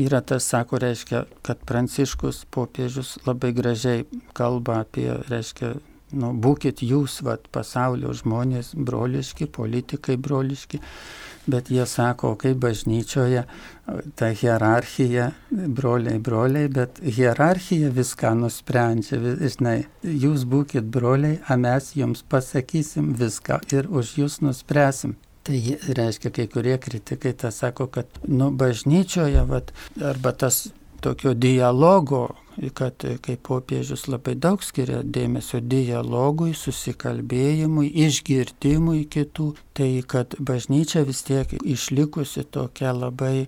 [0.01, 4.05] yra tas, sako, reiškia, kad Pranciškus popiežius labai gražiai
[4.37, 5.75] kalba apie, reiškia,
[6.21, 10.81] nu, būkit jūs, vat, pasaulio žmonės broliški, politikai broliški,
[11.47, 13.43] bet jie sako, kaip bažnyčioje
[14.15, 22.25] ta hierarchija, broliai, broliai, bet hierarchija viską nusprendžia, žinai, jūs būkite broliai, o mes jums
[22.29, 25.15] pasakysim viską ir už jūs nuspręsim.
[25.45, 25.59] Tai
[25.93, 29.69] reiškia, kai kurie kritikai tą sako, kad, nu, bažnyčioje, vat,
[30.01, 30.63] arba tas
[31.05, 32.31] tokio dialogo
[32.75, 41.23] kad kaip popiežius labai daug skiria dėmesio dialogui, susikalbėjimui, išgirdimui kitų, tai kad bažnyčia vis
[41.27, 43.47] tiek išlikusi tokia labai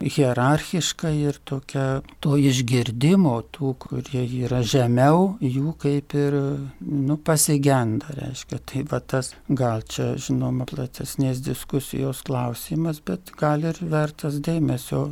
[0.00, 6.36] hierarchiška ir tokia to išgirdimo tų, kurie yra žemiau, jų kaip ir
[6.80, 8.60] nu, pasigenda, reiškia.
[8.70, 15.10] Tai va tas gal čia žinoma platesnės diskusijos klausimas, bet gal ir vertas dėmesio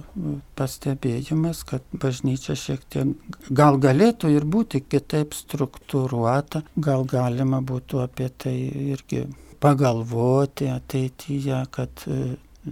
[0.59, 8.31] pastebėjimas, kad bažnyčia šiek tiek gal galėtų ir būti kitaip struktūruota, gal galima būtų apie
[8.31, 8.57] tai
[8.95, 9.27] irgi
[9.61, 12.05] pagalvoti ateityje, kad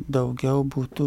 [0.08, 1.06] daugiau būtų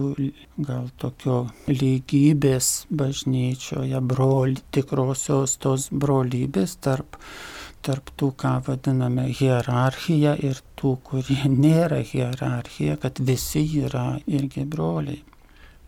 [0.67, 7.19] gal tokio lygybės bažnyčioje, broli, tikrosios tos brolybės tarp,
[7.85, 15.23] tarp tų, ką vadiname hierarchija ir tų, kurie nėra hierarchija, kad visi yra irgi broliai.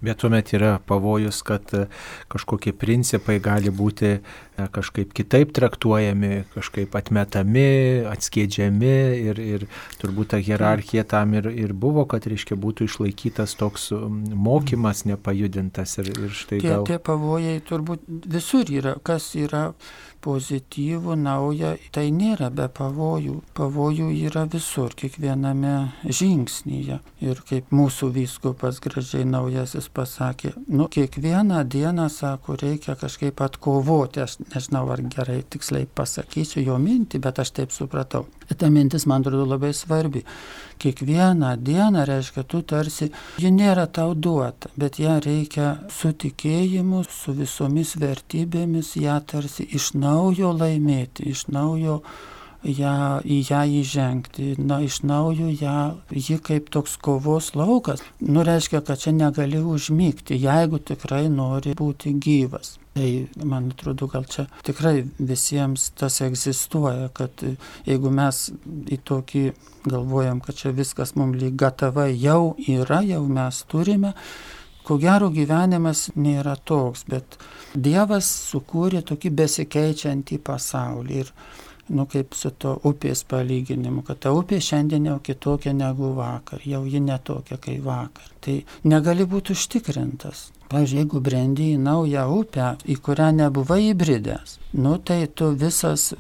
[0.02, 1.86] Bet tuomet yra pavojus, kad e,
[2.32, 4.22] kažkokie principai gali būti e,
[4.74, 7.68] kažkaip kitaip traktuojami, kažkaip atmetami,
[8.10, 8.94] atskėdžiami
[9.30, 9.68] ir, ir
[10.02, 15.98] turbūt ta hierarchija tam ir, ir buvo, kad reiškia būtų išlaikytas toks mokymas nepajudintas.
[16.02, 16.86] Ir, ir štai gal...
[16.86, 19.70] tie, tie pavojai turbūt visur yra, kas yra
[20.24, 23.38] pozityvų, naują, tai nėra be pavojų.
[23.58, 25.74] Pavojų yra visur, kiekviename
[26.06, 27.00] žingsnyje.
[27.26, 34.24] Ir kaip mūsų vyskupas gražiai naujasis pasakė, nu, kiekvieną dieną, sako, reikia kažkaip atkovoti.
[34.26, 38.28] Aš nežinau, ar gerai tiksliai pasakysiu jo mintį, bet aš taip supratau.
[38.52, 40.26] Ta mintis man atrodo labai svarbi
[40.82, 47.36] kiekvieną dieną, reiškia, tu tarsi, ji nėra tau duota, bet ją reikia su tikėjimu, su
[47.38, 52.02] visomis vertybėmis, ją tarsi iš naujo laimėti, iš naujo
[52.64, 55.78] ją, į ją įžengti, na, iš naujo ją,
[56.12, 58.04] ji kaip toks kovos laukas.
[58.20, 62.78] Nu, reiškia, kad čia negali užmygti, jeigu tikrai nori būti gyvas.
[62.94, 63.08] Tai,
[63.48, 67.44] man atrodo, gal čia tikrai visiems tas egzistuoja, kad
[67.88, 68.50] jeigu mes
[68.92, 69.44] į tokį
[69.88, 74.12] galvojam, kad čia viskas mums lyg gatava jau yra, jau mes turime,
[74.88, 77.38] ko gero gyvenimas nėra toks, bet
[77.76, 81.20] Dievas sukūrė tokį besikeičiantį pasaulį.
[81.24, 81.34] Ir
[81.92, 86.86] nu kaip su to upės palyginimu, kad ta upė šiandien jau kitokia negu vakar, jau
[86.88, 88.32] ji netokia kaip vakar.
[88.44, 88.58] Tai
[88.88, 90.50] negali būti užtikrintas.
[90.72, 96.14] Pavyzdžiui, jeigu brendi į naują upę, į kurią nebuvai įbridęs, nu tai tu visas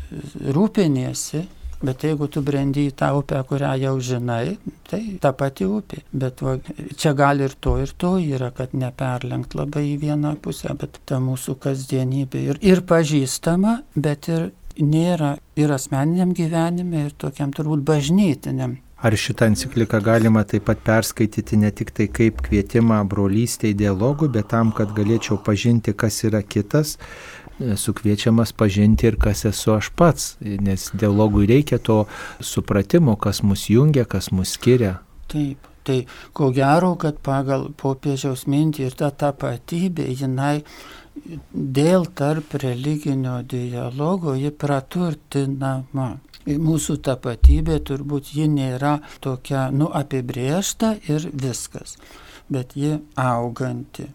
[0.57, 1.45] rūpiniesi,
[1.81, 4.57] Bet jeigu tu brendi į tą upę, kurią jau žinai,
[4.89, 6.03] tai ta pati upė.
[6.13, 6.57] Bet va,
[6.93, 11.17] čia gali ir to, ir to yra, kad neperlenkt labai į vieną pusę, bet ta
[11.23, 18.77] mūsų kasdienybė ir, ir pažįstama, bet ir nėra ir asmeniniam gyvenime, ir tokiam turbūt bažnytiniam.
[19.01, 24.51] Ar šitą encikliką galima taip pat perskaityti ne tik tai kaip kvietimą brolystėj dialogų, bet
[24.53, 26.99] tam, kad galėčiau pažinti, kas yra kitas,
[27.77, 32.05] sukviečiamas pažinti ir kas esu aš pats, nes dialogui reikia to
[32.39, 34.99] supratimo, kas mus jungia, kas mus skiria.
[35.31, 35.67] Taip.
[35.83, 36.05] Tai
[36.37, 40.61] ko gero, kad pagal popiežiaus mintį ir ta tapatybė, jinai
[41.51, 46.11] dėl tarp religinio dialogo ji praturtinama.
[46.45, 51.97] Mūsų tapatybė turbūt ji nėra tokia, nu, apibriešta ir viskas,
[52.49, 54.09] bet ji auganti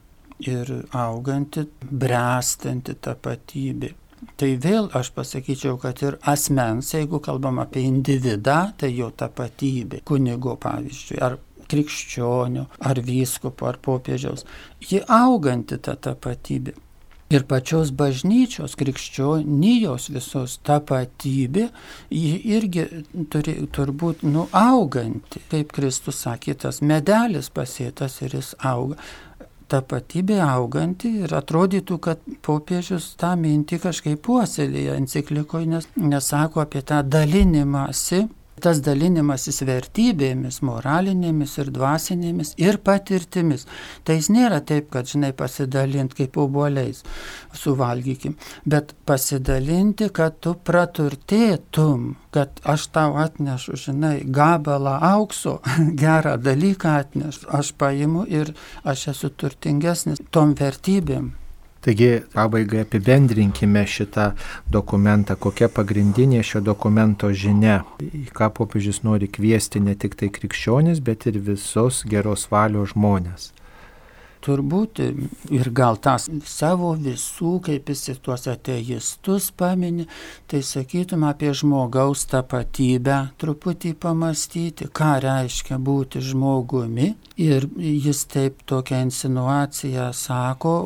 [0.44, 3.92] ir auganti, brestanti tapatybė.
[4.40, 10.56] Tai vėl aš pasakyčiau, kad ir asmens, jeigu kalbam apie individą, tai jo tapatybė, kunigo
[10.60, 11.36] pavyzdžiui, ar
[11.70, 14.46] krikščionių, ar vyskupo, ar popiežiaus,
[14.80, 16.76] ji auganti ta tapatybė
[17.32, 21.68] ir pačios bažnyčios krikščionijos visos tapatybė,
[22.14, 22.86] ji irgi
[23.32, 28.98] turi turbūt nuauganti, kaip Kristus sakė, tas medelis pasėtas ir jis auga.
[29.66, 37.00] Tapatybė auganti ir atrodytų, kad popiežius tą mintį kažkaip puoselėja enciklikoje, nes nesako apie tą
[37.02, 38.28] dalinimąsi
[38.62, 43.66] Tas dalinimasis vertybėmis, moralinėmis ir dvasinėmis ir patirtimis.
[44.04, 47.02] Tai jis nėra taip, kad, žinai, pasidalinti kaip obuoliais,
[47.52, 55.58] suvalgykim, bet pasidalinti, kad tu praturtėtum, kad aš tau atnešu, žinai, gabalą aukso,
[56.02, 58.54] gerą dalyką atnešu, aš paimu ir
[58.88, 61.34] aš esu turtingesnis tom vertybėm.
[61.86, 64.32] Taigi, pabaigai apibendrinkime šitą
[64.74, 70.98] dokumentą, kokia pagrindinė šio dokumento žinia, į ką popiežius nori kviesti ne tik tai krikščionis,
[70.98, 73.52] bet ir visos geros valios žmonės
[74.46, 80.06] turbūt ir gal tas savo visų, kaip jis tuos ateistus pamini,
[80.50, 87.14] tai sakytum apie žmogaus tapatybę truputį pamastyti, ką reiškia būti žmogumi.
[87.36, 90.76] Ir jis taip tokią insinuaciją sako,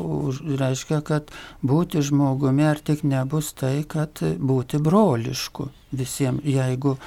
[0.59, 1.31] reiškia, kad
[1.63, 6.97] būti žmogumi ar tik nebus tai, kad būti brolišku visiems, jeigu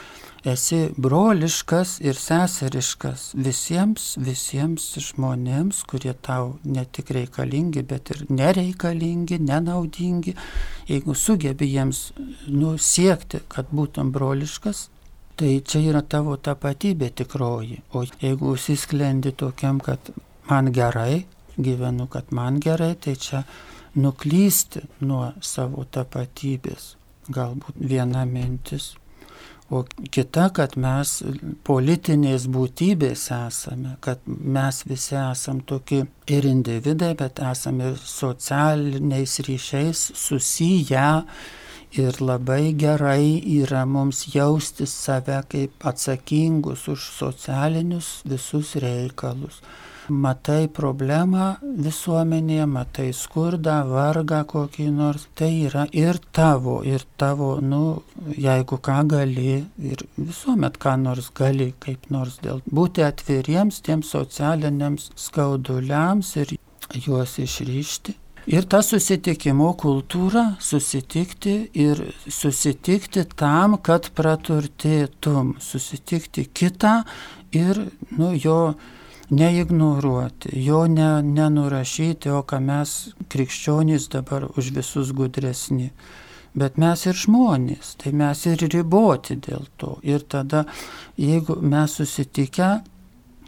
[0.45, 9.39] esi broliškas ir seseriškas visiems, visiems žmonėms, kurie tau ne tik reikalingi, bet ir nereikalingi,
[9.41, 10.35] nenaudingi.
[10.89, 12.11] Jeigu sugebi jiems
[12.49, 14.89] nusiekti, kad būtum broliškas,
[15.41, 17.81] tai čia yra tavo tapatybė tikroji.
[17.97, 20.13] O jeigu užsisklendi tokiam, kad
[20.51, 21.25] man gerai,
[21.57, 23.47] gyvenu, kad man gerai, tai čia
[23.97, 26.93] nuklysti nuo savo tapatybės.
[27.33, 28.93] Galbūt viena mintis
[29.71, 29.81] O
[30.13, 31.23] kita, kad mes
[31.65, 41.07] politinės būtybės esame, kad mes visi esam tokie ir individai, bet esame socialiniais ryšiais susiję
[41.97, 49.63] ir labai gerai yra mums jausti save kaip atsakingus už socialinius visus reikalus
[50.09, 58.03] matai problemą visuomenėje, matai skurdą, vargą kokį nors, tai yra ir tavo, ir tavo, nu,
[58.37, 65.11] jeigu ką gali, ir visuomet ką nors gali, kaip nors dėl būti atviriems tiems socialiniams
[65.27, 66.57] skauduliams ir
[67.07, 68.19] juos išryšti.
[68.45, 76.99] Ir ta susitikimo kultūra, susitikti ir susitikti tam, kad praturtėtum, susitikti kitą
[77.57, 77.81] ir
[78.19, 78.75] nu, jo
[79.31, 82.93] neignoruoti, jo ne, nenurašyti, o ką mes
[83.33, 85.91] krikščionys dabar už visus gudresni.
[86.55, 89.97] Bet mes ir žmonės, tai mes ir riboti dėl to.
[90.07, 90.63] Ir tada,
[91.19, 92.69] jeigu mes susitikę,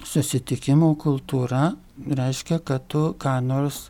[0.02, 3.86] susitikimo kultūra reiškia, kad tu ką nors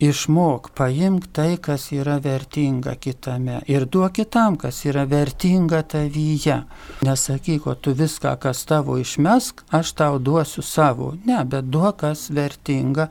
[0.00, 6.62] išmok, paimk tai, kas yra vertinga kitame ir duok kitam, kas yra vertinga tavyje.
[7.06, 11.14] Nesakyk, o tu viską, kas tavo išmesk, aš tau duosiu savo.
[11.26, 13.08] Ne, bet duok, kas vertinga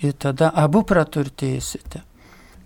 [0.00, 2.06] ir tada abu praturtėsite.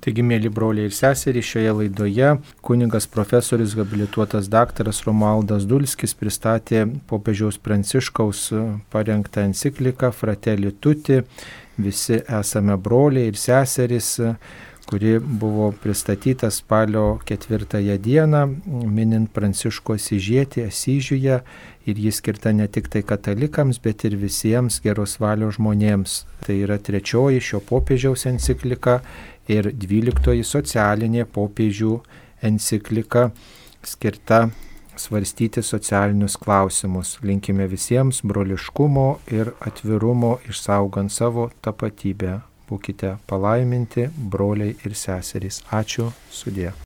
[0.04, 2.34] Taigi, mėly broliai ir seserys, šioje laidoje
[2.66, 8.50] kuningas profesorius habilituotas daktaras Romualdas Dulskis pristatė popiežiaus Pranciškaus
[8.92, 11.22] parengtą encikliką Fratelli Tutti,
[11.76, 14.18] visi esame broliai ir seserys,
[14.84, 18.42] kuri buvo pristatyta spalio ketvirtąją dieną,
[18.92, 21.38] minint Pranciško Sižietį Asyžiuje
[21.88, 26.18] ir jis skirta ne tik tai katalikams, bet ir visiems geros valios žmonėms.
[26.44, 29.00] Tai yra trečioji šio popiežiaus enciklika
[29.48, 31.96] ir dvyliktoji socialinė popiežių
[32.44, 33.30] enciklika
[33.84, 34.48] skirta
[35.00, 37.18] svarstyti socialinius klausimus.
[37.22, 42.40] Linkime visiems broliškumo ir atvirumo išsaugant savo tapatybę.
[42.68, 45.62] Būkite palaiminti, broliai ir seserys.
[45.72, 46.74] Ačiū sudė.